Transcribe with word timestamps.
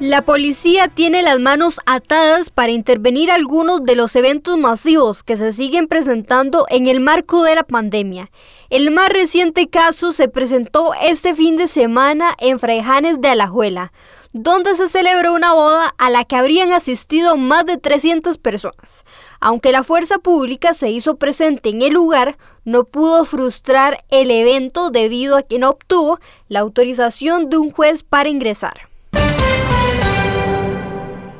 La 0.00 0.22
policía 0.22 0.86
tiene 0.86 1.22
las 1.22 1.40
manos 1.40 1.80
atadas 1.84 2.50
para 2.50 2.70
intervenir 2.70 3.32
algunos 3.32 3.82
de 3.82 3.96
los 3.96 4.14
eventos 4.14 4.56
masivos 4.56 5.24
que 5.24 5.36
se 5.36 5.50
siguen 5.50 5.88
presentando 5.88 6.66
en 6.68 6.86
el 6.86 7.00
marco 7.00 7.42
de 7.42 7.56
la 7.56 7.64
pandemia. 7.64 8.30
El 8.70 8.92
más 8.92 9.08
reciente 9.08 9.66
caso 9.66 10.12
se 10.12 10.28
presentó 10.28 10.92
este 11.02 11.34
fin 11.34 11.56
de 11.56 11.66
semana 11.66 12.36
en 12.38 12.60
Fraijanes 12.60 13.20
de 13.20 13.30
Alajuela, 13.30 13.92
donde 14.32 14.76
se 14.76 14.88
celebró 14.88 15.34
una 15.34 15.54
boda 15.54 15.92
a 15.98 16.10
la 16.10 16.24
que 16.24 16.36
habrían 16.36 16.72
asistido 16.72 17.36
más 17.36 17.66
de 17.66 17.76
300 17.76 18.38
personas. 18.38 19.04
Aunque 19.40 19.72
la 19.72 19.82
fuerza 19.82 20.18
pública 20.18 20.74
se 20.74 20.90
hizo 20.90 21.16
presente 21.16 21.70
en 21.70 21.82
el 21.82 21.94
lugar, 21.94 22.38
no 22.64 22.84
pudo 22.84 23.24
frustrar 23.24 24.04
el 24.10 24.30
evento 24.30 24.90
debido 24.90 25.36
a 25.36 25.42
que 25.42 25.58
no 25.58 25.70
obtuvo 25.70 26.20
la 26.46 26.60
autorización 26.60 27.50
de 27.50 27.58
un 27.58 27.72
juez 27.72 28.04
para 28.04 28.28
ingresar. 28.28 28.87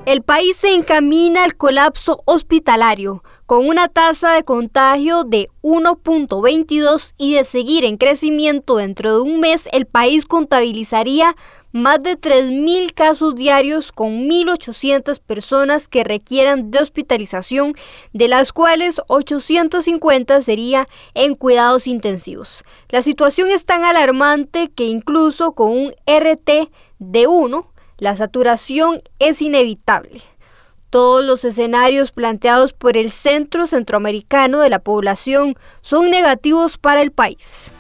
El 0.09 0.23
país 0.23 0.57
se 0.57 0.73
encamina 0.73 1.45
al 1.45 1.55
colapso 1.55 2.23
hospitalario, 2.25 3.23
con 3.45 3.69
una 3.69 3.89
tasa 3.89 4.33
de 4.33 4.43
contagio 4.43 5.25
de 5.25 5.51
1.22 5.61 7.13
y 7.19 7.35
de 7.35 7.45
seguir 7.45 7.85
en 7.85 7.99
crecimiento 7.99 8.77
dentro 8.77 9.17
de 9.17 9.21
un 9.21 9.39
mes, 9.39 9.69
el 9.71 9.85
país 9.85 10.25
contabilizaría 10.25 11.35
más 11.73 12.03
de 12.03 12.19
3.000 12.19 12.95
casos 12.95 13.35
diarios 13.35 13.93
con 13.93 14.31
1.800 14.31 15.21
personas 15.21 15.89
que 15.89 16.05
requieran 16.05 16.71
de 16.71 16.79
hospitalización, 16.79 17.75
de 18.15 18.29
las 18.29 18.55
cuales 18.55 19.03
850 19.09 20.41
sería 20.41 20.87
en 21.13 21.35
cuidados 21.35 21.87
intensivos. 21.87 22.65
La 22.89 23.03
situación 23.03 23.51
es 23.51 23.67
tan 23.67 23.85
alarmante 23.85 24.71
que 24.75 24.85
incluso 24.85 25.53
con 25.53 25.73
un 25.73 25.93
RT 26.07 26.71
de 26.99 27.27
1, 27.27 27.71
la 27.99 28.17
saturación 28.17 29.03
es 29.19 29.43
inevitable. 29.43 30.23
Todos 30.91 31.25
los 31.25 31.45
escenarios 31.45 32.13
planteados 32.13 32.73
por 32.73 32.97
el 32.97 33.11
Centro 33.11 33.67
Centroamericano 33.67 34.61
de 34.61 34.71
la 34.71 34.79
Población 34.79 35.57
son 35.83 36.11
negativos 36.11 36.79
para 36.79 37.03
el 37.03 37.13
país. 37.13 37.71